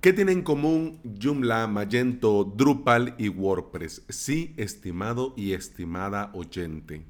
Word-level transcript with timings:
¿Qué 0.00 0.14
tienen 0.14 0.38
en 0.38 0.44
común 0.44 0.98
Joomla, 1.20 1.66
Magento, 1.66 2.44
Drupal 2.44 3.14
y 3.18 3.28
WordPress? 3.28 4.02
Sí, 4.08 4.54
estimado 4.56 5.34
y 5.36 5.52
estimada 5.52 6.30
oyente. 6.32 7.02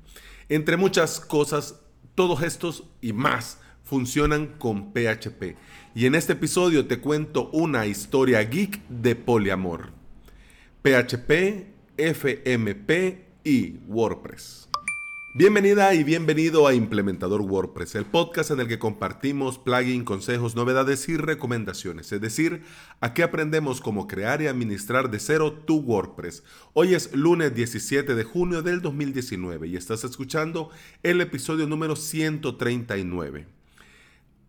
Entre 0.48 0.76
muchas 0.76 1.20
cosas, 1.20 1.82
todos 2.16 2.42
estos 2.42 2.82
y 3.00 3.12
más 3.12 3.60
funcionan 3.84 4.58
con 4.58 4.92
PHP. 4.92 5.54
Y 5.94 6.06
en 6.06 6.16
este 6.16 6.32
episodio 6.32 6.88
te 6.88 6.98
cuento 6.98 7.48
una 7.52 7.86
historia 7.86 8.42
geek 8.42 8.84
de 8.88 9.14
poliamor. 9.14 9.92
PHP, 10.82 11.66
FMP 11.96 13.24
y 13.44 13.78
WordPress. 13.86 14.69
Bienvenida 15.32 15.94
y 15.94 16.02
bienvenido 16.02 16.66
a 16.66 16.74
Implementador 16.74 17.42
WordPress, 17.42 17.94
el 17.94 18.04
podcast 18.04 18.50
en 18.50 18.58
el 18.58 18.66
que 18.66 18.80
compartimos 18.80 19.60
plugins, 19.60 20.02
consejos, 20.02 20.56
novedades 20.56 21.08
y 21.08 21.16
recomendaciones, 21.16 22.10
es 22.10 22.20
decir, 22.20 22.64
aquí 22.98 23.22
aprendemos 23.22 23.80
cómo 23.80 24.08
crear 24.08 24.42
y 24.42 24.48
administrar 24.48 25.08
de 25.08 25.20
cero 25.20 25.52
tu 25.52 25.76
WordPress. 25.82 26.42
Hoy 26.72 26.94
es 26.94 27.14
lunes 27.14 27.54
17 27.54 28.16
de 28.16 28.24
junio 28.24 28.62
del 28.62 28.82
2019 28.82 29.68
y 29.68 29.76
estás 29.76 30.02
escuchando 30.02 30.70
el 31.04 31.20
episodio 31.20 31.68
número 31.68 31.94
139. 31.94 33.46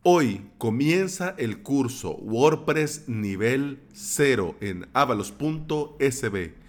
Hoy 0.01 0.49
comienza 0.57 1.35
el 1.37 1.61
curso 1.61 2.15
WordPress 2.15 3.07
nivel 3.07 3.81
0 3.93 4.55
en 4.61 4.87
avalos.sb 4.93 6.60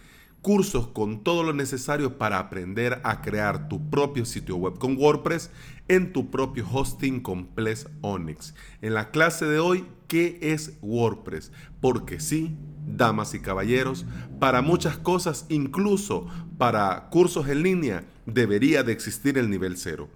cursos 0.43 0.89
con 0.89 1.23
todo 1.23 1.45
lo 1.45 1.53
necesario 1.53 2.19
para 2.19 2.39
aprender 2.39 3.01
a 3.05 3.23
crear 3.23 3.69
tu 3.69 3.89
propio 3.89 4.25
sitio 4.27 4.57
web 4.57 4.77
con 4.77 4.97
WordPress 4.97 5.51
en 5.89 6.13
tu 6.13 6.31
propio 6.31 6.67
hosting 6.71 7.21
con 7.21 7.47
Ples 7.47 7.89
Onyx. 8.01 8.55
En 8.83 8.95
la 8.95 9.11
clase 9.11 9.47
de 9.47 9.61
hoy, 9.61 9.87
¿qué 10.09 10.39
es 10.43 10.73
WordPress? 10.83 11.53
Porque 11.81 12.19
sí, 12.19 12.57
damas 12.87 13.35
y 13.35 13.41
caballeros, 13.41 14.05
para 14.41 14.63
muchas 14.63 14.97
cosas, 14.99 15.47
incluso 15.49 16.27
para 16.59 17.09
cursos 17.11 17.49
en 17.49 17.63
línea, 17.63 18.05
debería 18.27 18.83
de 18.83 18.93
existir 18.93 19.39
el 19.39 19.49
nivel 19.49 19.77
cero. 19.77 20.09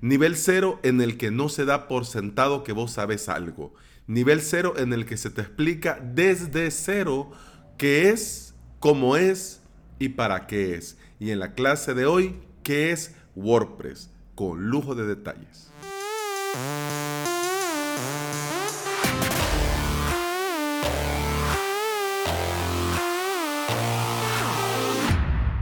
Nivel 0.00 0.36
cero 0.36 0.78
en 0.82 1.00
el 1.00 1.16
que 1.16 1.30
no 1.30 1.48
se 1.48 1.64
da 1.64 1.88
por 1.88 2.06
sentado 2.06 2.62
que 2.62 2.72
vos 2.72 2.92
sabes 2.92 3.28
algo. 3.28 3.74
Nivel 4.06 4.40
cero 4.40 4.74
en 4.76 4.92
el 4.92 5.06
que 5.06 5.16
se 5.16 5.30
te 5.30 5.40
explica 5.40 5.98
desde 6.02 6.70
cero 6.70 7.30
qué 7.78 8.10
es, 8.10 8.54
cómo 8.80 9.16
es, 9.16 9.61
y 9.98 10.10
para 10.10 10.46
qué 10.46 10.74
es. 10.74 10.96
Y 11.18 11.30
en 11.30 11.38
la 11.38 11.54
clase 11.54 11.94
de 11.94 12.06
hoy, 12.06 12.36
¿qué 12.62 12.90
es 12.90 13.14
WordPress? 13.36 14.10
Con 14.34 14.68
lujo 14.68 14.94
de 14.94 15.06
detalles. 15.06 15.72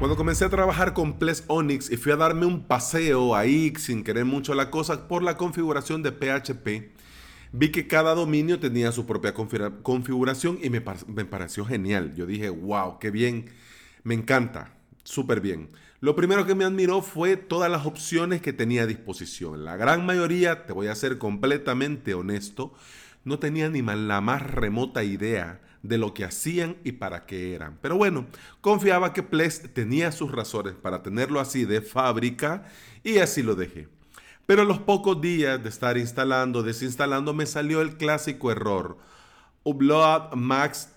Cuando 0.00 0.16
comencé 0.16 0.46
a 0.46 0.48
trabajar 0.48 0.94
con 0.94 1.18
Ples 1.18 1.44
Onyx 1.46 1.90
y 1.90 1.98
fui 1.98 2.10
a 2.12 2.16
darme 2.16 2.46
un 2.46 2.64
paseo 2.64 3.34
ahí 3.36 3.74
sin 3.76 4.02
querer 4.02 4.24
mucho 4.24 4.54
la 4.54 4.70
cosa 4.70 5.06
por 5.06 5.22
la 5.22 5.36
configuración 5.36 6.02
de 6.02 6.10
PHP, 6.10 6.90
vi 7.52 7.70
que 7.70 7.86
cada 7.86 8.14
dominio 8.14 8.58
tenía 8.58 8.92
su 8.92 9.04
propia 9.04 9.34
configuración 9.34 10.58
y 10.62 10.70
me, 10.70 10.82
me 11.06 11.26
pareció 11.26 11.66
genial. 11.66 12.14
Yo 12.14 12.24
dije, 12.24 12.48
wow, 12.48 12.98
qué 12.98 13.10
bien 13.10 13.50
me 14.02 14.14
encanta, 14.14 14.74
súper 15.04 15.40
bien. 15.40 15.68
Lo 16.00 16.16
primero 16.16 16.46
que 16.46 16.54
me 16.54 16.64
admiró 16.64 17.02
fue 17.02 17.36
todas 17.36 17.70
las 17.70 17.84
opciones 17.84 18.40
que 18.40 18.54
tenía 18.54 18.82
a 18.82 18.86
disposición. 18.86 19.64
La 19.64 19.76
gran 19.76 20.06
mayoría, 20.06 20.64
te 20.64 20.72
voy 20.72 20.86
a 20.86 20.94
ser 20.94 21.18
completamente 21.18 22.14
honesto, 22.14 22.72
no 23.24 23.38
tenía 23.38 23.68
ni 23.68 23.82
la 23.82 24.20
más 24.22 24.42
remota 24.42 25.04
idea 25.04 25.60
de 25.82 25.98
lo 25.98 26.14
que 26.14 26.24
hacían 26.24 26.76
y 26.84 26.92
para 26.92 27.26
qué 27.26 27.54
eran. 27.54 27.78
Pero 27.80 27.96
bueno, 27.96 28.26
confiaba 28.60 29.12
que 29.12 29.22
Ples 29.22 29.72
tenía 29.74 30.12
sus 30.12 30.32
razones 30.32 30.74
para 30.74 31.02
tenerlo 31.02 31.40
así 31.40 31.64
de 31.64 31.82
fábrica 31.82 32.64
y 33.02 33.18
así 33.18 33.42
lo 33.42 33.54
dejé. 33.54 33.88
Pero 34.46 34.62
a 34.62 34.64
los 34.64 34.78
pocos 34.80 35.20
días 35.20 35.62
de 35.62 35.68
estar 35.68 35.96
instalando, 35.96 36.62
desinstalando, 36.62 37.34
me 37.34 37.46
salió 37.46 37.82
el 37.82 37.96
clásico 37.96 38.50
error. 38.50 38.98
Upload 39.62 40.34
max 40.34 40.88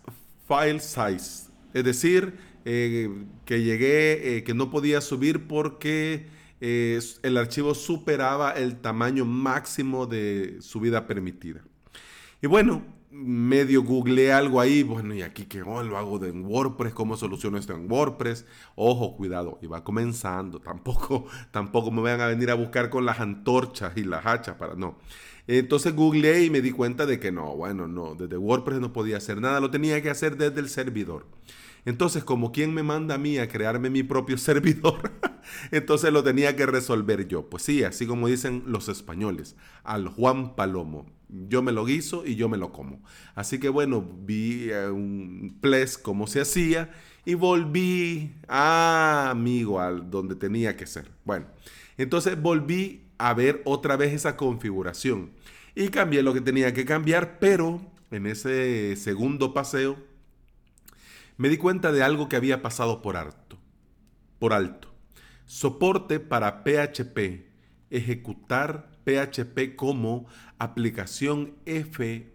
file 0.48 0.80
size. 0.80 1.50
Es 1.74 1.84
decir, 1.84 2.38
eh, 2.66 3.10
que 3.46 3.64
llegué, 3.64 4.38
eh, 4.38 4.44
que 4.44 4.54
no 4.54 4.70
podía 4.72 5.02
subir 5.02 5.48
porque 5.48 6.28
eh, 6.62 7.00
el 7.24 7.38
archivo 7.38 7.76
superaba 7.76 8.52
el 8.52 8.78
tamaño 8.78 9.26
máximo 9.26 10.06
de 10.06 10.58
subida 10.62 11.08
permitida. 11.08 11.62
Y 12.42 12.48
bueno, 12.48 12.84
medio 13.12 13.84
googleé 13.84 14.34
algo 14.34 14.60
ahí, 14.60 14.82
bueno, 14.82 15.14
y 15.14 15.22
aquí 15.22 15.46
que 15.46 15.62
oh, 15.62 15.84
lo 15.84 15.98
hago 15.98 16.24
en 16.26 16.46
WordPress, 16.46 16.94
cómo 16.94 17.16
soluciono 17.18 17.58
esto 17.58 17.74
en 17.74 17.92
WordPress. 17.92 18.46
Ojo, 18.76 19.16
cuidado, 19.16 19.60
iba 19.62 19.84
comenzando, 19.84 20.60
tampoco, 20.62 21.26
tampoco 21.52 21.92
me 21.92 22.02
vayan 22.02 22.22
a 22.22 22.28
venir 22.28 22.50
a 22.50 22.56
buscar 22.56 22.90
con 22.90 23.06
las 23.06 23.20
antorchas 23.20 23.98
y 23.98 24.04
las 24.04 24.26
hachas 24.26 24.56
para 24.56 24.76
no. 24.76 24.98
Entonces 25.48 25.94
googleé 25.94 26.46
y 26.46 26.50
me 26.50 26.62
di 26.62 26.72
cuenta 26.72 27.06
de 27.06 27.20
que 27.20 27.32
no, 27.32 27.56
bueno, 27.56 27.88
no, 27.88 28.16
desde 28.16 28.38
WordPress 28.38 28.80
no 28.80 28.94
podía 28.94 29.18
hacer 29.18 29.42
nada, 29.42 29.60
lo 29.60 29.70
tenía 29.70 30.02
que 30.02 30.10
hacer 30.10 30.38
desde 30.38 30.62
el 30.62 30.70
servidor. 30.70 31.26
Entonces, 31.86 32.24
como 32.24 32.52
quien 32.52 32.74
me 32.74 32.84
manda 32.84 33.16
a 33.16 33.18
mí 33.18 33.38
a 33.38 33.48
crearme 33.48 33.90
mi 33.90 34.04
propio 34.04 34.38
servidor, 34.38 35.12
entonces 35.72 36.12
lo 36.12 36.24
tenía 36.24 36.56
que 36.56 36.66
resolver 36.66 37.28
yo. 37.28 37.50
Pues 37.50 37.64
sí, 37.64 37.84
así 37.84 38.06
como 38.06 38.28
dicen 38.28 38.64
los 38.68 38.90
españoles, 38.90 39.56
al 39.84 40.08
Juan 40.08 40.56
Palomo. 40.56 41.06
Yo 41.30 41.64
me 41.64 41.72
lo 41.72 41.84
guiso 41.86 42.26
y 42.26 42.36
yo 42.36 42.48
me 42.48 42.58
lo 42.58 42.72
como. 42.72 43.02
Así 43.34 43.60
que 43.60 43.70
bueno, 43.70 44.08
vi 44.22 44.70
eh, 44.70 44.90
un 44.90 45.58
ples 45.62 45.98
como 45.98 46.28
se 46.28 46.42
hacía 46.42 46.92
y 47.26 47.34
volví, 47.34 48.34
a 48.48 49.30
amigo, 49.32 49.80
al 49.80 50.12
donde 50.12 50.36
tenía 50.36 50.78
que 50.78 50.86
ser. 50.86 51.10
Bueno, 51.26 51.48
entonces 51.98 52.40
volví 52.40 53.08
a 53.18 53.34
ver 53.34 53.62
otra 53.66 53.96
vez 53.98 54.14
esa 54.14 54.38
configuración 54.38 55.32
y 55.76 55.88
cambié 55.88 56.22
lo 56.22 56.34
que 56.34 56.42
tenía 56.42 56.74
que 56.74 56.86
cambiar, 56.86 57.40
pero 57.40 57.82
en 58.12 58.28
ese 58.28 58.96
segundo 58.96 59.54
paseo 59.54 59.98
me 61.38 61.50
di 61.50 61.58
cuenta 61.58 61.92
de 61.92 62.04
algo 62.04 62.30
que 62.30 62.36
había 62.36 62.62
pasado 62.62 63.02
por 63.02 63.18
alto. 63.18 63.58
Por 64.40 64.54
alto. 64.54 64.90
Soporte 65.46 66.20
para 66.20 66.64
PHP. 66.64 67.48
Ejecutar 67.90 68.90
PHP 69.06 69.76
como 69.76 70.26
aplicación 70.58 71.56
FPM 71.66 72.34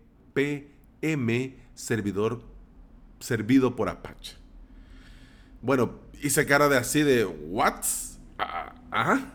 servidor 1.74 2.42
servido 3.20 3.74
por 3.76 3.88
Apache. 3.88 4.36
Bueno, 5.62 6.00
hice 6.22 6.46
cara 6.46 6.68
de 6.68 6.76
así 6.76 7.02
de 7.02 7.24
¿what? 7.24 7.84
Ah, 8.38 9.32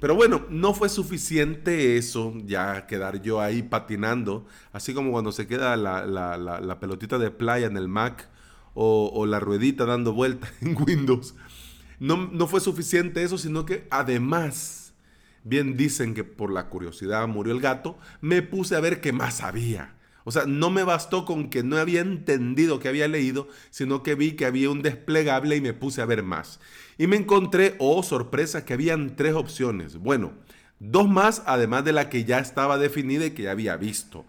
Pero 0.00 0.16
bueno, 0.16 0.46
no 0.48 0.74
fue 0.74 0.88
suficiente 0.88 1.96
eso, 1.96 2.34
ya 2.44 2.86
quedar 2.88 3.22
yo 3.22 3.40
ahí 3.40 3.62
patinando, 3.62 4.46
así 4.72 4.94
como 4.94 5.12
cuando 5.12 5.30
se 5.30 5.46
queda 5.46 5.76
la, 5.76 6.04
la 6.06 6.80
pelotita 6.80 7.18
de 7.18 7.30
playa 7.30 7.66
en 7.68 7.76
el 7.76 7.86
Mac 7.86 8.28
o, 8.74 9.26
la 9.26 9.40
ruedita 9.40 9.84
dando 9.84 10.12
vueltas 10.12 10.52
en 10.60 10.76
Windows. 10.80 11.34
No, 11.98 12.16
no 12.16 12.46
fue 12.46 12.60
suficiente 12.60 13.22
eso, 13.22 13.38
sino 13.38 13.64
que 13.64 13.86
además, 13.90 14.92
bien 15.44 15.76
dicen 15.76 16.14
que 16.14 16.24
por 16.24 16.52
la 16.52 16.68
curiosidad 16.68 17.28
murió 17.28 17.52
el 17.52 17.60
gato, 17.60 17.98
me 18.20 18.42
puse 18.42 18.74
a 18.74 18.80
ver 18.80 19.00
qué 19.00 19.12
más 19.12 19.40
había. 19.40 19.94
O 20.24 20.30
sea, 20.30 20.44
no 20.46 20.70
me 20.70 20.84
bastó 20.84 21.24
con 21.24 21.50
que 21.50 21.62
no 21.62 21.76
había 21.76 22.00
entendido 22.00 22.78
que 22.78 22.88
había 22.88 23.08
leído, 23.08 23.48
sino 23.70 24.02
que 24.02 24.14
vi 24.14 24.32
que 24.32 24.46
había 24.46 24.70
un 24.70 24.82
desplegable 24.82 25.56
y 25.56 25.60
me 25.60 25.72
puse 25.72 26.00
a 26.00 26.06
ver 26.06 26.22
más. 26.22 26.60
Y 26.96 27.08
me 27.08 27.16
encontré, 27.16 27.74
oh 27.78 28.02
sorpresa, 28.02 28.64
que 28.64 28.74
habían 28.74 29.16
tres 29.16 29.34
opciones. 29.34 29.96
Bueno, 29.96 30.32
dos 30.78 31.08
más 31.08 31.42
además 31.46 31.84
de 31.84 31.92
la 31.92 32.08
que 32.08 32.24
ya 32.24 32.38
estaba 32.38 32.78
definida 32.78 33.26
y 33.26 33.30
que 33.32 33.44
ya 33.44 33.50
había 33.50 33.76
visto. 33.76 34.24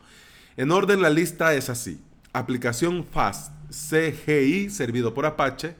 En 0.57 0.71
orden 0.71 1.01
la 1.01 1.09
lista 1.09 1.53
es 1.53 1.69
así. 1.69 1.99
Aplicación 2.31 3.05
Fast 3.05 3.51
CGI 3.73 4.69
servido 4.69 5.13
por 5.13 5.25
Apache, 5.25 5.75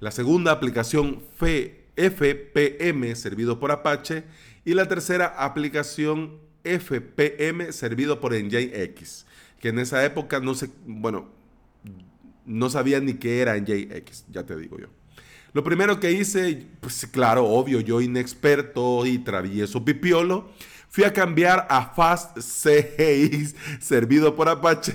la 0.00 0.10
segunda 0.10 0.52
aplicación 0.52 1.22
FPM 1.96 3.14
servido 3.14 3.60
por 3.60 3.70
Apache 3.70 4.24
y 4.64 4.74
la 4.74 4.88
tercera 4.88 5.26
aplicación 5.26 6.38
FPM 6.64 7.72
servido 7.72 8.20
por 8.20 8.34
NJX, 8.34 9.26
que 9.60 9.68
en 9.68 9.78
esa 9.78 10.04
época 10.04 10.40
no 10.40 10.54
sé, 10.54 10.70
bueno, 10.86 11.28
no 12.44 12.70
sabía 12.70 13.00
ni 13.00 13.14
qué 13.14 13.40
era 13.40 13.56
NJX, 13.56 14.26
ya 14.30 14.44
te 14.44 14.56
digo 14.56 14.78
yo. 14.78 14.88
Lo 15.52 15.64
primero 15.64 15.98
que 16.00 16.12
hice, 16.12 16.66
pues 16.80 17.06
claro, 17.06 17.46
obvio, 17.46 17.80
yo 17.80 18.00
inexperto 18.00 19.06
y 19.06 19.18
travieso 19.18 19.84
pipiolo, 19.84 20.50
fui 20.88 21.04
a 21.04 21.12
cambiar 21.12 21.66
a 21.70 21.94
Fast 21.94 22.36
CGI 22.38 23.54
servido 23.80 24.34
por 24.34 24.48
Apache. 24.48 24.94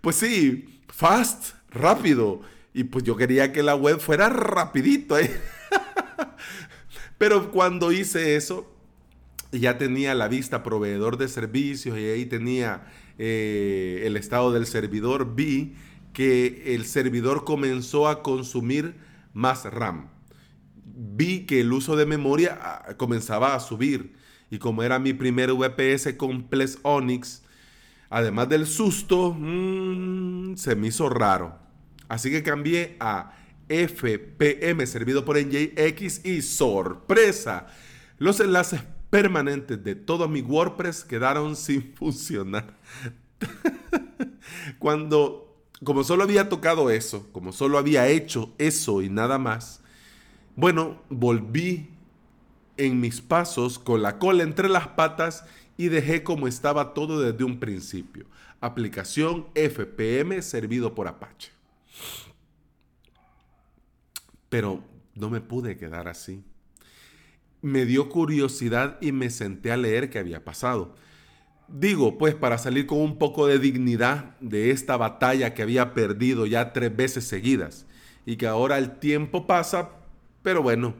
Pues 0.00 0.16
sí, 0.16 0.80
Fast 0.88 1.55
rápido. 1.78 2.40
Y 2.74 2.84
pues 2.84 3.04
yo 3.04 3.16
quería 3.16 3.52
que 3.52 3.62
la 3.62 3.74
web 3.74 3.98
fuera 4.00 4.28
rapidito. 4.28 5.18
¿eh? 5.18 5.30
Pero 7.18 7.50
cuando 7.50 7.92
hice 7.92 8.36
eso, 8.36 8.70
ya 9.52 9.78
tenía 9.78 10.14
la 10.14 10.28
vista 10.28 10.62
proveedor 10.62 11.16
de 11.16 11.28
servicios 11.28 11.98
y 11.98 12.04
ahí 12.04 12.26
tenía 12.26 12.86
eh, 13.18 14.02
el 14.04 14.16
estado 14.16 14.52
del 14.52 14.66
servidor. 14.66 15.34
Vi 15.34 15.74
que 16.12 16.74
el 16.74 16.84
servidor 16.86 17.44
comenzó 17.44 18.08
a 18.08 18.22
consumir 18.22 18.96
más 19.32 19.64
RAM. 19.64 20.08
Vi 20.84 21.46
que 21.46 21.60
el 21.60 21.72
uso 21.72 21.96
de 21.96 22.06
memoria 22.06 22.58
ah, 22.60 22.94
comenzaba 22.96 23.54
a 23.54 23.60
subir 23.60 24.14
y 24.50 24.58
como 24.58 24.82
era 24.82 24.98
mi 24.98 25.12
primer 25.12 25.52
VPS 25.52 26.14
con 26.16 26.44
Ples 26.44 26.78
Onyx, 26.82 27.42
además 28.08 28.48
del 28.48 28.66
susto, 28.66 29.34
mm, 29.38 30.56
se 30.56 30.76
me 30.76 30.88
hizo 30.88 31.08
raro. 31.08 31.65
Así 32.08 32.30
que 32.30 32.42
cambié 32.42 32.96
a 33.00 33.32
FPM 33.68 34.86
servido 34.86 35.24
por 35.24 35.38
NJX 35.38 36.24
y 36.24 36.42
sorpresa, 36.42 37.66
los 38.18 38.40
enlaces 38.40 38.80
permanentes 39.10 39.82
de 39.82 39.94
todo 39.94 40.28
mi 40.28 40.40
WordPress 40.40 41.04
quedaron 41.04 41.56
sin 41.56 41.94
funcionar. 41.94 42.76
Cuando, 44.78 45.54
como 45.84 46.04
solo 46.04 46.22
había 46.22 46.48
tocado 46.48 46.90
eso, 46.90 47.28
como 47.32 47.52
solo 47.52 47.78
había 47.78 48.08
hecho 48.08 48.52
eso 48.58 49.02
y 49.02 49.08
nada 49.08 49.38
más, 49.38 49.80
bueno, 50.54 51.02
volví 51.10 51.90
en 52.76 53.00
mis 53.00 53.20
pasos 53.20 53.78
con 53.78 54.02
la 54.02 54.18
cola 54.18 54.42
entre 54.42 54.68
las 54.68 54.88
patas 54.88 55.44
y 55.76 55.88
dejé 55.88 56.22
como 56.22 56.48
estaba 56.48 56.94
todo 56.94 57.20
desde 57.20 57.44
un 57.44 57.58
principio. 57.58 58.26
Aplicación 58.60 59.46
FPM 59.54 60.40
servido 60.42 60.94
por 60.94 61.08
Apache. 61.08 61.55
Pero 64.48 64.82
no 65.14 65.30
me 65.30 65.40
pude 65.40 65.76
quedar 65.76 66.08
así. 66.08 66.44
Me 67.62 67.84
dio 67.84 68.08
curiosidad 68.08 68.98
y 69.00 69.12
me 69.12 69.30
senté 69.30 69.72
a 69.72 69.76
leer 69.76 70.10
qué 70.10 70.18
había 70.18 70.44
pasado. 70.44 70.94
Digo, 71.68 72.16
pues 72.16 72.34
para 72.34 72.58
salir 72.58 72.86
con 72.86 73.00
un 73.00 73.18
poco 73.18 73.46
de 73.46 73.58
dignidad 73.58 74.38
de 74.40 74.70
esta 74.70 74.96
batalla 74.96 75.52
que 75.52 75.62
había 75.62 75.94
perdido 75.94 76.46
ya 76.46 76.72
tres 76.72 76.94
veces 76.94 77.24
seguidas 77.26 77.86
y 78.24 78.36
que 78.36 78.46
ahora 78.46 78.78
el 78.78 78.98
tiempo 78.98 79.46
pasa, 79.46 79.90
pero 80.42 80.62
bueno, 80.62 80.94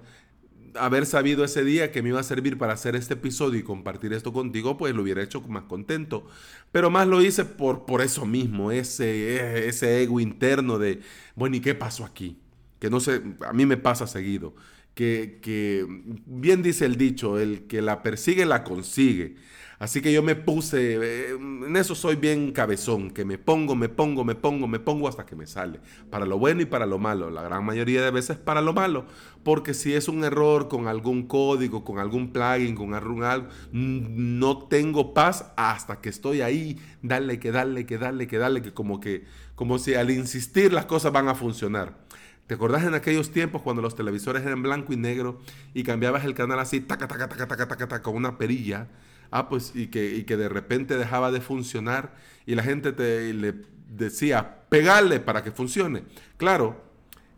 haber 0.79 1.07
sabido 1.07 1.45
ese 1.45 1.65
día 1.65 1.93
que 1.93 2.03
me 2.03 2.11
iba 2.11 2.21
a 2.21 2.25
servir 2.25 2.59
para 2.59 2.73
hacer 2.73 2.97
este 2.97 3.15
episodio 3.15 3.59
y 3.59 3.63
compartir 3.63 4.13
esto 4.13 4.33
contigo, 4.33 4.77
pues 4.77 4.95
lo 4.95 5.03
hubiera 5.03 5.23
hecho 5.23 5.41
más 5.43 5.65
contento. 5.65 6.27
Pero 6.73 6.91
más 6.91 7.07
lo 7.07 7.23
hice 7.23 7.45
por, 7.45 7.87
por 7.87 8.03
eso 8.03 8.27
mismo, 8.27 8.71
ese, 8.73 9.69
ese 9.69 10.03
ego 10.03 10.21
interno 10.21 10.79
de, 10.79 11.01
bueno, 11.35 11.57
¿y 11.57 11.61
qué 11.61 11.75
pasó 11.75 12.05
aquí? 12.05 12.39
Que 12.79 12.91
no 12.91 13.01
sé, 13.01 13.23
a 13.47 13.53
mí 13.53 13.67
me 13.67 13.77
pasa 13.77 14.07
seguido. 14.07 14.55
Que, 14.97 15.87
bien 16.25 16.63
dice 16.63 16.87
el 16.87 16.97
dicho, 16.97 17.39
el 17.39 17.67
que 17.67 17.83
la 17.83 18.03
persigue 18.03 18.47
la 18.47 18.65
consigue. 18.65 19.37
Así 19.79 20.01
que 20.01 20.11
yo 20.11 20.23
me 20.23 20.37
puse, 20.37 20.95
eh, 20.95 21.31
en 21.33 21.77
eso 21.77 21.95
soy 21.95 22.17
bien 22.17 22.53
cabezón, 22.53 23.11
que 23.11 23.27
me 23.27 23.37
pongo, 23.37 23.77
me 23.77 23.91
pongo, 23.91 24.25
me 24.25 24.35
pongo, 24.35 24.67
me 24.67 24.79
pongo 24.79 25.07
hasta 25.07 25.27
que 25.27 25.37
me 25.37 25.47
sale. 25.47 25.81
Para 26.09 26.25
lo 26.25 26.39
bueno 26.39 26.63
y 26.63 26.65
para 26.65 26.87
lo 26.87 26.99
malo. 26.99 27.29
La 27.29 27.43
gran 27.43 27.63
mayoría 27.63 28.03
de 28.03 28.11
veces 28.11 28.39
para 28.39 28.63
lo 28.63 28.73
malo. 28.73 29.05
Porque 29.45 29.75
si 29.75 29.93
es 29.93 30.09
un 30.09 30.25
error 30.25 30.69
con 30.69 30.89
algún 30.89 31.27
código, 31.27 31.85
con 31.85 31.99
algún 31.99 32.33
plugin, 32.33 32.75
con 32.75 32.95
algún 32.95 33.23
algo, 33.23 33.49
no 33.71 34.67
tengo 34.67 35.13
paz 35.13 35.53
hasta 35.57 36.01
que 36.01 36.09
estoy 36.09 36.41
ahí. 36.41 36.81
Dale, 37.03 37.39
que 37.39 37.53
dale, 37.53 37.85
que 37.85 37.99
dale, 37.99 38.27
que 38.27 38.39
dale, 38.39 38.63
que 38.63 38.73
como 38.73 38.99
que, 38.99 39.27
como 39.57 39.79
si 39.79 39.95
al 39.95 40.11
insistir 40.11 40.73
las 40.73 40.87
cosas 40.87 41.13
van 41.13 41.29
a 41.29 41.35
funcionar. 41.35 42.06
¿Te 42.47 42.55
acordás 42.55 42.85
en 42.85 42.95
aquellos 42.95 43.33
tiempos 43.33 43.63
cuando 43.63 43.83
los 43.83 43.97
televisores 43.97 44.45
eran 44.45 44.63
blanco 44.63 44.93
y 44.93 44.97
negro 44.97 45.41
y 45.75 45.83
cambiabas 45.83 46.25
el 46.25 46.35
canal 46.35 46.61
así, 46.61 46.81
taca, 46.81 47.09
taca, 47.09 47.29
taca, 47.29 47.49
taca, 47.49 47.69
taca, 47.69 47.89
taca, 47.89 48.03
con 48.03 48.15
una 48.15 48.39
perilla? 48.39 48.89
Ah, 49.33 49.49
pues, 49.49 49.73
y 49.75 49.89
que, 49.89 50.25
que 50.25 50.37
de 50.37 50.49
repente 50.49 50.97
dejaba 50.97 51.33
de 51.33 51.41
funcionar 51.41 52.15
y 52.47 52.55
la 52.55 52.63
gente 52.63 52.93
te, 52.93 53.35
le 53.35 53.55
decía, 53.89 54.61
pegarle 54.69 55.19
para 55.19 55.43
que 55.43 55.51
funcione. 55.51 56.05
Claro, 56.37 56.85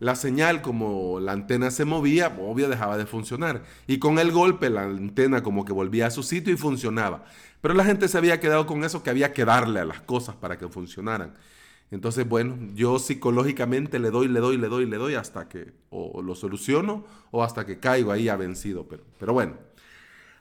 la 0.00 0.14
señal 0.14 0.62
como 0.62 1.18
la 1.20 1.32
antena 1.32 1.70
se 1.70 1.84
movía, 1.84 2.36
obvio 2.38 2.68
dejaba 2.68 2.98
de 2.98 3.06
funcionar. 3.06 3.64
Y 3.86 3.98
con 3.98 4.18
el 4.18 4.30
golpe 4.30 4.68
la 4.70 4.82
antena 4.82 5.42
como 5.42 5.64
que 5.64 5.72
volvía 5.72 6.06
a 6.06 6.10
su 6.10 6.22
sitio 6.22 6.52
y 6.52 6.56
funcionaba. 6.56 7.24
Pero 7.60 7.74
la 7.74 7.84
gente 7.84 8.08
se 8.08 8.18
había 8.18 8.40
quedado 8.40 8.66
con 8.66 8.84
eso 8.84 9.02
que 9.02 9.10
había 9.10 9.32
que 9.32 9.44
darle 9.44 9.80
a 9.80 9.84
las 9.84 10.00
cosas 10.02 10.36
para 10.36 10.58
que 10.58 10.68
funcionaran. 10.68 11.34
Entonces, 11.90 12.28
bueno, 12.28 12.56
yo 12.74 12.98
psicológicamente 12.98 13.98
le 13.98 14.10
doy, 14.10 14.28
le 14.28 14.40
doy, 14.40 14.58
le 14.58 14.68
doy, 14.68 14.86
le 14.86 14.96
doy 14.96 15.14
hasta 15.14 15.48
que 15.48 15.72
o 15.90 16.20
lo 16.20 16.34
soluciono 16.34 17.04
o 17.30 17.42
hasta 17.42 17.64
que 17.64 17.78
caigo 17.78 18.12
ahí 18.12 18.28
a 18.28 18.36
vencido. 18.36 18.86
Pero, 18.86 19.04
pero 19.18 19.32
bueno, 19.32 19.54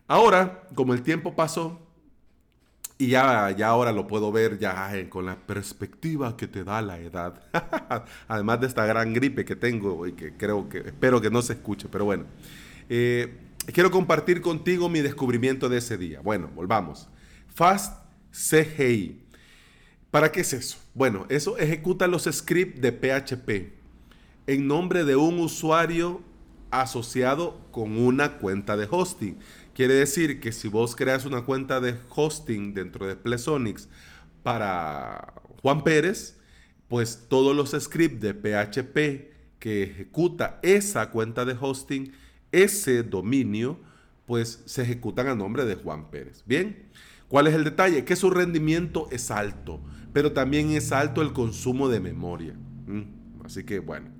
Ahora, 0.07 0.63
como 0.73 0.93
el 0.93 1.01
tiempo 1.01 1.35
pasó, 1.35 1.81
y 2.97 3.09
ya, 3.09 3.51
ya 3.51 3.67
ahora 3.67 3.91
lo 3.91 4.07
puedo 4.07 4.31
ver 4.31 4.57
ya 4.57 4.89
con 5.09 5.25
la 5.25 5.35
perspectiva 5.35 6.37
que 6.37 6.47
te 6.47 6.63
da 6.63 6.81
la 6.81 6.97
edad. 6.97 7.41
Además 8.27 8.61
de 8.61 8.67
esta 8.67 8.85
gran 8.85 9.13
gripe 9.13 9.43
que 9.43 9.55
tengo 9.55 10.07
y 10.07 10.13
que 10.13 10.35
creo 10.35 10.69
que 10.69 10.79
espero 10.79 11.19
que 11.19 11.29
no 11.29 11.41
se 11.41 11.53
escuche, 11.53 11.89
pero 11.91 12.05
bueno. 12.05 12.25
Eh, 12.89 13.37
quiero 13.73 13.91
compartir 13.91 14.41
contigo 14.41 14.87
mi 14.87 15.01
descubrimiento 15.01 15.67
de 15.67 15.79
ese 15.79 15.97
día. 15.97 16.21
Bueno, 16.21 16.49
volvamos. 16.55 17.09
Fast 17.53 18.01
CGI. 18.31 19.26
¿Para 20.11 20.31
qué 20.31 20.41
es 20.41 20.53
eso? 20.53 20.77
Bueno, 20.93 21.25
eso 21.29 21.57
ejecuta 21.57 22.07
los 22.07 22.23
scripts 22.23 22.81
de 22.81 22.91
PHP 22.91 23.77
en 24.47 24.67
nombre 24.67 25.03
de 25.03 25.15
un 25.15 25.39
usuario 25.39 26.21
asociado 26.71 27.59
con 27.71 27.97
una 27.97 28.37
cuenta 28.37 28.77
de 28.77 28.87
hosting. 28.89 29.37
Quiere 29.73 29.93
decir 29.93 30.39
que 30.39 30.51
si 30.51 30.69
vos 30.69 30.95
creas 30.95 31.25
una 31.25 31.41
cuenta 31.41 31.79
de 31.79 31.95
hosting 32.09 32.73
dentro 32.73 33.05
de 33.05 33.15
Plesonics 33.15 33.89
para 34.43 35.33
Juan 35.61 35.83
Pérez, 35.83 36.37
pues 36.87 37.25
todos 37.27 37.55
los 37.55 37.71
scripts 37.71 38.21
de 38.21 38.33
PHP 38.33 39.59
que 39.59 39.83
ejecuta 39.83 40.59
esa 40.63 41.09
cuenta 41.11 41.43
de 41.43 41.55
hosting, 41.59 42.13
ese 42.51 43.03
dominio, 43.03 43.79
pues 44.25 44.61
se 44.65 44.83
ejecutan 44.83 45.27
a 45.27 45.35
nombre 45.35 45.65
de 45.65 45.75
Juan 45.75 46.09
Pérez. 46.09 46.43
Bien, 46.45 46.87
¿cuál 47.27 47.47
es 47.47 47.53
el 47.53 47.63
detalle? 47.63 48.05
Que 48.05 48.15
su 48.15 48.29
rendimiento 48.29 49.07
es 49.11 49.31
alto, 49.31 49.81
pero 50.13 50.31
también 50.31 50.71
es 50.71 50.91
alto 50.91 51.21
el 51.21 51.33
consumo 51.33 51.89
de 51.89 51.99
memoria. 51.99 52.53
Mm, 52.87 53.45
así 53.45 53.63
que 53.63 53.79
bueno. 53.79 54.17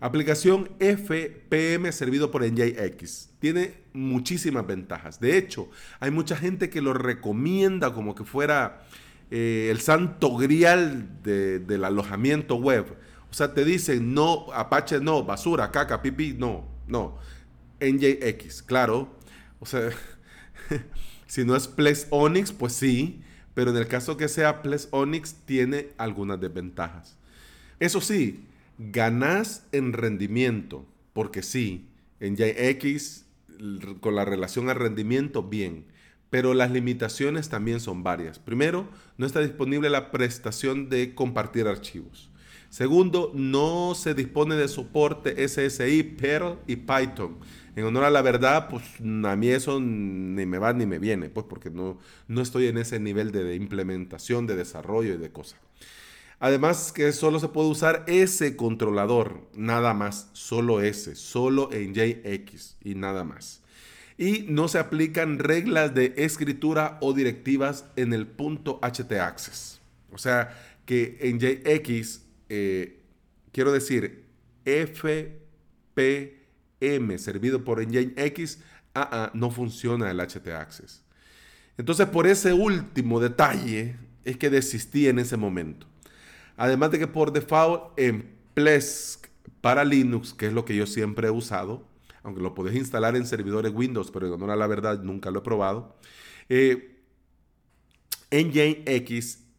Aplicación 0.00 0.68
FPM 0.80 1.90
servido 1.90 2.30
por 2.30 2.44
NJX. 2.44 3.30
Tiene 3.38 3.74
muchísimas 3.94 4.66
ventajas. 4.66 5.18
De 5.18 5.38
hecho, 5.38 5.70
hay 5.98 6.10
mucha 6.10 6.36
gente 6.36 6.68
que 6.68 6.82
lo 6.82 6.92
recomienda 6.92 7.94
como 7.94 8.14
que 8.14 8.24
fuera 8.24 8.82
eh, 9.30 9.68
el 9.70 9.80
santo 9.80 10.36
grial 10.36 11.22
del 11.22 11.84
alojamiento 11.84 12.56
web. 12.56 12.98
O 13.30 13.34
sea, 13.34 13.54
te 13.54 13.64
dicen 13.64 14.12
no, 14.12 14.46
Apache 14.52 15.00
no, 15.00 15.24
basura, 15.24 15.70
caca, 15.70 16.02
pipí, 16.02 16.34
no, 16.34 16.68
no. 16.86 17.16
NJX, 17.80 18.62
claro. 18.62 19.16
O 19.58 19.66
sea, 19.66 19.88
si 21.26 21.44
no 21.44 21.56
es 21.56 21.68
Plex 21.68 22.06
Onyx, 22.10 22.52
pues 22.52 22.72
sí. 22.72 23.20
Pero 23.54 23.70
en 23.70 23.76
el 23.76 23.86
caso 23.86 24.16
que 24.16 24.28
sea 24.28 24.62
Plex 24.62 24.88
Onyx, 24.90 25.34
tiene 25.44 25.90
algunas 25.96 26.40
desventajas. 26.40 27.16
Eso 27.78 28.00
sí, 28.00 28.44
ganás 28.78 29.66
en 29.72 29.92
rendimiento, 29.92 30.86
porque 31.12 31.42
sí, 31.42 31.86
en 32.20 32.36
JX, 32.36 33.24
con 34.00 34.14
la 34.14 34.24
relación 34.24 34.68
al 34.70 34.76
rendimiento, 34.76 35.42
bien. 35.42 35.86
Pero 36.30 36.52
las 36.54 36.72
limitaciones 36.72 37.48
también 37.48 37.78
son 37.78 38.02
varias. 38.02 38.40
Primero, 38.40 38.88
no 39.18 39.26
está 39.26 39.40
disponible 39.40 39.88
la 39.88 40.10
prestación 40.10 40.88
de 40.88 41.14
compartir 41.14 41.68
archivos. 41.68 42.30
Segundo, 42.74 43.30
no 43.34 43.94
se 43.94 44.14
dispone 44.14 44.56
de 44.56 44.66
soporte 44.66 45.46
SSI, 45.46 46.02
Perl 46.02 46.58
y 46.66 46.74
Python. 46.74 47.36
En 47.76 47.84
honor 47.84 48.02
a 48.02 48.10
la 48.10 48.20
verdad, 48.20 48.68
pues 48.68 48.82
a 48.98 49.36
mí 49.36 49.46
eso 49.46 49.78
ni 49.78 50.44
me 50.44 50.58
va 50.58 50.72
ni 50.72 50.84
me 50.84 50.98
viene, 50.98 51.28
pues 51.30 51.46
porque 51.48 51.70
no, 51.70 52.00
no 52.26 52.40
estoy 52.40 52.66
en 52.66 52.78
ese 52.78 52.98
nivel 52.98 53.30
de 53.30 53.54
implementación, 53.54 54.48
de 54.48 54.56
desarrollo 54.56 55.14
y 55.14 55.18
de 55.18 55.30
cosas. 55.30 55.60
Además 56.40 56.90
que 56.90 57.12
solo 57.12 57.38
se 57.38 57.46
puede 57.46 57.68
usar 57.68 58.02
ese 58.08 58.56
controlador, 58.56 59.48
nada 59.54 59.94
más, 59.94 60.28
solo 60.32 60.80
ese, 60.80 61.14
solo 61.14 61.70
en 61.72 61.94
JX 61.94 62.78
y 62.82 62.96
nada 62.96 63.22
más. 63.22 63.62
Y 64.18 64.46
no 64.48 64.66
se 64.66 64.80
aplican 64.80 65.38
reglas 65.38 65.94
de 65.94 66.12
escritura 66.16 66.98
o 67.00 67.12
directivas 67.12 67.84
en 67.94 68.12
el 68.12 68.26
punto 68.26 68.80
htaccess. 68.82 69.80
O 70.10 70.18
sea 70.18 70.60
que 70.86 71.18
en 71.20 71.38
JX, 71.38 72.24
eh, 72.48 73.02
quiero 73.52 73.72
decir, 73.72 74.24
FPM 74.64 76.38
servido 77.18 77.64
por 77.64 77.80
NJX, 77.86 78.58
ah, 78.94 79.08
ah, 79.12 79.30
no 79.34 79.50
funciona 79.50 80.10
el 80.10 80.20
htaccess. 80.20 81.02
Entonces 81.76 82.06
por 82.08 82.26
ese 82.26 82.52
último 82.52 83.20
detalle 83.20 83.96
es 84.24 84.36
que 84.36 84.50
desistí 84.50 85.08
en 85.08 85.18
ese 85.18 85.36
momento. 85.36 85.86
Además 86.56 86.90
de 86.92 86.98
que 87.00 87.06
por 87.06 87.32
default 87.32 87.98
en 87.98 88.34
Plesk 88.54 89.26
para 89.60 89.84
Linux, 89.84 90.34
que 90.34 90.46
es 90.46 90.52
lo 90.52 90.64
que 90.64 90.76
yo 90.76 90.86
siempre 90.86 91.28
he 91.28 91.30
usado, 91.30 91.88
aunque 92.22 92.40
lo 92.40 92.54
podés 92.54 92.76
instalar 92.76 93.16
en 93.16 93.26
servidores 93.26 93.72
Windows, 93.74 94.10
pero 94.10 94.26
en 94.26 94.32
honor 94.32 94.50
a 94.50 94.56
la 94.56 94.66
verdad 94.66 95.02
nunca 95.02 95.30
lo 95.30 95.40
he 95.40 95.42
probado, 95.42 95.96
eh, 96.48 96.90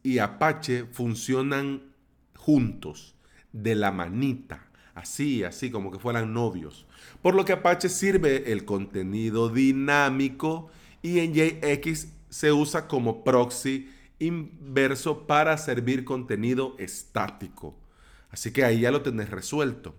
y 0.04 0.20
Apache 0.20 0.86
funcionan 0.92 1.95
juntos, 2.46 3.16
de 3.52 3.74
la 3.74 3.92
manita, 3.92 4.68
así, 4.94 5.44
así 5.44 5.72
como 5.72 5.92
que 5.92 5.98
fueran 5.98 6.32
novios. 6.32 6.86
Por 7.24 7.34
lo 7.34 7.44
que 7.44 7.54
Apache 7.54 7.90
sirve 7.90 8.52
el 8.52 8.66
contenido 8.66 9.50
dinámico 9.50 10.70
y 11.02 11.20
en 11.20 11.34
JX 11.34 12.08
se 12.30 12.52
usa 12.52 12.88
como 12.88 13.24
proxy 13.24 13.90
inverso 14.20 15.26
para 15.26 15.58
servir 15.58 16.06
contenido 16.06 16.76
estático. 16.78 17.76
Así 18.30 18.52
que 18.52 18.64
ahí 18.64 18.82
ya 18.82 18.92
lo 18.92 19.02
tenés 19.02 19.32
resuelto. 19.32 19.96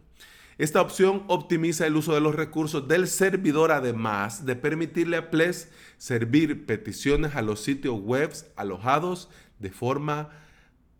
Esta 0.57 0.81
opción 0.81 1.25
optimiza 1.26 1.85
el 1.85 1.97
uso 1.97 2.15
de 2.15 2.21
los 2.21 2.37
recursos 2.37 2.87
del 2.87 3.09
servidor, 3.09 3.73
además 3.73 4.47
de 4.47 4.55
permitirle 4.55 5.17
a 5.17 5.31
Ples 5.31 5.73
servir 5.99 6.65
peticiones 6.65 7.35
a 7.35 7.43
los 7.43 7.61
sitios 7.61 8.00
web 8.00 8.33
alojados 8.55 9.31
de 9.59 9.71
forma 9.71 10.31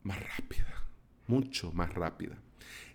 más 0.03 0.19
rápida, 0.37 0.76
mucho 1.27 1.73
más 1.73 1.93
rápida. 1.95 2.37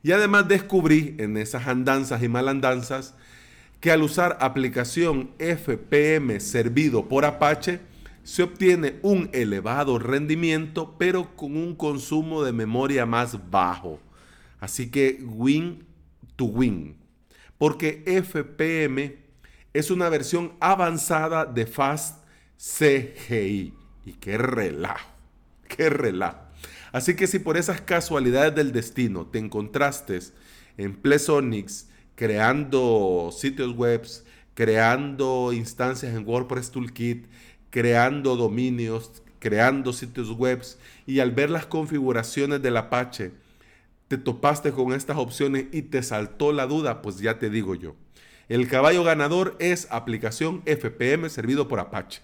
Y 0.03 0.11
además 0.11 0.47
descubrí 0.47 1.15
en 1.19 1.37
esas 1.37 1.67
andanzas 1.67 2.23
y 2.23 2.27
malandanzas 2.27 3.13
que 3.79 3.91
al 3.91 4.03
usar 4.03 4.37
aplicación 4.41 5.31
FPM 5.39 6.39
servido 6.39 7.07
por 7.07 7.25
Apache, 7.25 7.79
se 8.23 8.43
obtiene 8.43 8.99
un 9.01 9.29
elevado 9.33 9.97
rendimiento, 9.97 10.95
pero 10.97 11.35
con 11.35 11.57
un 11.57 11.75
consumo 11.75 12.43
de 12.43 12.51
memoria 12.51 13.05
más 13.05 13.49
bajo. 13.49 13.99
Así 14.59 14.91
que 14.91 15.19
win 15.23 15.83
to 16.35 16.45
win. 16.45 16.95
Porque 17.57 18.03
FPM 18.05 19.17
es 19.73 19.89
una 19.89 20.09
versión 20.09 20.53
avanzada 20.59 21.45
de 21.45 21.65
Fast 21.65 22.23
CGI. 22.57 23.73
Y 24.05 24.13
qué 24.13 24.37
relajo, 24.37 25.09
qué 25.67 25.89
relajo. 25.89 26.50
Así 26.91 27.15
que 27.15 27.27
si 27.27 27.39
por 27.39 27.57
esas 27.57 27.81
casualidades 27.81 28.55
del 28.55 28.71
destino 28.71 29.25
te 29.25 29.39
encontraste 29.39 30.19
en 30.77 30.95
Plesonics 30.95 31.87
creando 32.21 33.31
sitios 33.35 33.75
web, 33.75 34.07
creando 34.53 35.53
instancias 35.53 36.13
en 36.13 36.27
WordPress 36.27 36.69
Toolkit, 36.69 37.25
creando 37.71 38.35
dominios, 38.35 39.23
creando 39.39 39.91
sitios 39.91 40.29
web 40.29 40.61
y 41.07 41.19
al 41.19 41.31
ver 41.31 41.49
las 41.49 41.65
configuraciones 41.65 42.61
del 42.61 42.77
Apache 42.77 43.31
te 44.07 44.19
topaste 44.19 44.71
con 44.71 44.93
estas 44.93 45.17
opciones 45.17 45.65
y 45.71 45.81
te 45.81 46.03
saltó 46.03 46.51
la 46.51 46.67
duda, 46.67 47.01
pues 47.01 47.17
ya 47.17 47.39
te 47.39 47.49
digo 47.49 47.73
yo. 47.73 47.95
El 48.49 48.67
caballo 48.67 49.03
ganador 49.03 49.55
es 49.59 49.87
aplicación 49.89 50.61
FPM 50.65 51.27
servido 51.27 51.67
por 51.67 51.79
Apache. 51.79 52.21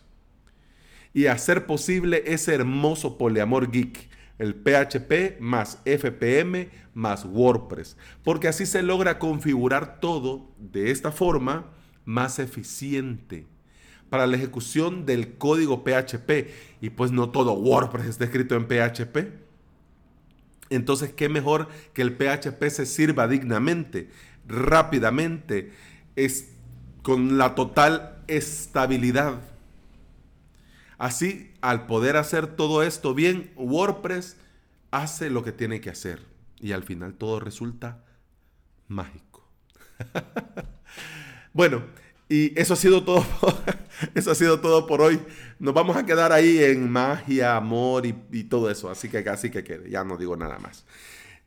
Y 1.14 1.26
hacer 1.26 1.66
posible 1.66 2.24
ese 2.28 2.54
hermoso 2.54 3.18
poliamor 3.18 3.72
geek, 3.72 4.07
el 4.40 4.54
PHP 4.54 5.40
más 5.40 5.80
FPM 5.86 6.70
más 6.94 7.26
WordPress. 7.26 7.98
Porque 8.24 8.48
así 8.48 8.66
se 8.66 8.84
logra 8.84 9.20
configurar 9.20 10.00
todo 10.00 10.52
de 10.58 10.92
esta 10.92 11.12
forma 11.12 11.72
más 12.06 12.40
eficiente 12.40 13.46
para 14.10 14.26
la 14.28 14.38
ejecución 14.38 15.06
del 15.06 15.38
código 15.38 15.84
PHP. 15.84 16.50
Y 16.82 16.90
pues 16.92 17.12
no 17.12 17.30
todo 17.30 17.54
WordPress 17.54 18.08
está 18.08 18.26
escrito 18.26 18.56
en 18.56 18.68
PHP. 18.68 19.48
Entonces, 20.70 21.14
¿qué 21.14 21.30
mejor 21.30 21.70
que 21.94 22.02
el 22.02 22.16
PHP 22.16 22.64
se 22.70 22.86
sirva 22.86 23.28
dignamente, 23.28 24.10
rápidamente, 24.48 25.72
es, 26.16 26.50
con 27.04 27.38
la 27.38 27.56
total 27.56 28.24
estabilidad? 28.28 29.40
Así, 30.98 31.52
al 31.62 31.86
poder 31.86 32.18
hacer 32.18 32.48
todo 32.48 32.82
esto 32.84 33.14
bien, 33.14 33.52
WordPress 33.56 34.38
hace 34.92 35.30
lo 35.30 35.44
que 35.44 35.52
tiene 35.52 35.82
que 35.82 35.90
hacer 35.90 36.22
y 36.60 36.72
al 36.72 36.84
final 36.84 37.14
todo 37.14 37.40
resulta 37.40 38.04
mágico. 38.88 39.48
bueno, 41.54 41.84
y 42.30 42.60
eso 42.60 42.74
ha 42.74 42.78
sido 42.78 43.04
todo. 43.04 43.26
eso 44.16 44.32
ha 44.32 44.36
sido 44.36 44.60
todo 44.60 44.86
por 44.88 45.02
hoy. 45.02 45.20
Nos 45.60 45.74
vamos 45.74 45.96
a 45.96 46.06
quedar 46.06 46.32
ahí 46.32 46.64
en 46.64 46.90
magia, 46.90 47.56
amor 47.56 48.06
y, 48.06 48.44
todo 48.44 48.70
eso. 48.70 48.90
Así 48.90 49.10
que 49.10 49.20
así 49.30 49.50
que 49.50 49.64
quede. 49.64 49.90
Ya 49.90 50.04
no 50.04 50.18
digo 50.18 50.36
nada 50.36 50.60
más. 50.60 50.86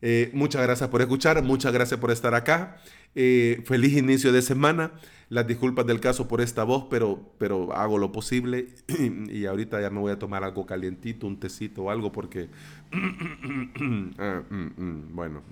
Eh, 0.03 0.31
muchas 0.33 0.63
gracias 0.63 0.89
por 0.89 1.03
escuchar. 1.03 1.43
Muchas 1.43 1.73
gracias 1.73 2.01
por 2.01 2.11
estar 2.11 2.35
acá. 2.35 2.81
Eh, 3.15 3.63
feliz 3.67 3.97
inicio 3.97 4.33
de 4.33 4.43
semana. 4.43 4.93
Las 5.31 5.47
disculpas 5.47 5.87
del 5.87 6.01
caso 6.01 6.27
por 6.27 6.41
esta 6.41 6.65
voz, 6.65 6.87
pero, 6.91 7.33
pero 7.39 7.73
hago 7.73 7.99
lo 7.99 8.11
posible. 8.11 8.67
y 9.31 9.47
ahorita 9.47 9.81
ya 9.81 9.89
me 9.89 10.01
voy 10.01 10.11
a 10.11 10.19
tomar 10.19 10.43
algo 10.43 10.67
calientito, 10.67 11.27
un 11.29 11.39
tecito 11.39 11.85
o 11.85 11.91
algo, 11.91 12.13
porque. 12.13 12.49
Ah, 14.19 14.43
mm, 14.51 14.83
mm, 14.83 15.15
bueno, 15.15 15.43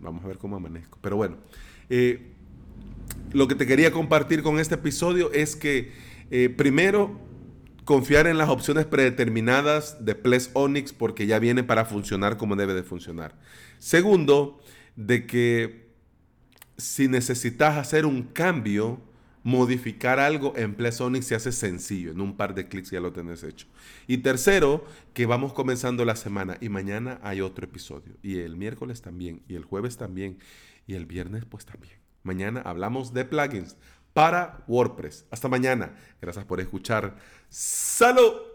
vamos 0.00 0.22
a 0.24 0.28
ver 0.28 0.38
cómo 0.38 0.56
amanezco. 0.56 0.98
Pero 1.00 1.16
bueno. 1.16 1.38
Eh, 1.88 2.32
lo 3.32 3.48
que 3.48 3.54
te 3.54 3.66
quería 3.66 3.90
compartir 3.90 4.42
con 4.42 4.58
este 4.58 4.74
episodio 4.74 5.32
es 5.32 5.56
que 5.56 5.92
eh, 6.30 6.50
primero 6.50 7.18
confiar 7.84 8.26
en 8.26 8.38
las 8.38 8.48
opciones 8.48 8.84
predeterminadas 8.86 10.04
de 10.04 10.14
Ples 10.14 10.50
Onyx 10.52 10.92
porque 10.92 11.26
ya 11.26 11.38
viene 11.38 11.64
para 11.64 11.84
funcionar 11.84 12.36
como 12.36 12.54
debe 12.54 12.74
de 12.74 12.82
funcionar. 12.82 13.34
Segundo, 13.78 14.60
de 14.94 15.26
que 15.26 15.88
si 16.76 17.08
necesitas 17.08 17.78
hacer 17.78 18.06
un 18.06 18.22
cambio, 18.22 19.00
modificar 19.42 20.20
algo 20.20 20.52
en 20.56 20.74
Ples 20.74 21.00
Onyx 21.00 21.26
se 21.26 21.34
hace 21.34 21.52
sencillo, 21.52 22.12
en 22.12 22.20
un 22.20 22.36
par 22.36 22.54
de 22.54 22.68
clics 22.68 22.90
ya 22.90 23.00
lo 23.00 23.12
tenés 23.12 23.42
hecho. 23.42 23.66
Y 24.06 24.18
tercero, 24.18 24.84
que 25.14 25.26
vamos 25.26 25.52
comenzando 25.52 26.04
la 26.04 26.16
semana 26.16 26.58
y 26.60 26.68
mañana 26.68 27.18
hay 27.22 27.40
otro 27.40 27.64
episodio. 27.64 28.16
Y 28.22 28.38
el 28.38 28.56
miércoles 28.56 29.02
también, 29.02 29.42
y 29.48 29.54
el 29.54 29.64
jueves 29.64 29.96
también, 29.96 30.38
y 30.86 30.94
el 30.94 31.06
viernes 31.06 31.44
pues 31.44 31.64
también. 31.64 31.94
Mañana 32.22 32.60
hablamos 32.60 33.12
de 33.12 33.24
plugins 33.24 33.76
para 34.12 34.62
WordPress. 34.68 35.26
Hasta 35.30 35.48
mañana. 35.48 35.94
Gracias 36.20 36.44
por 36.44 36.60
escuchar. 36.60 37.16
¡Salud! 37.48 38.51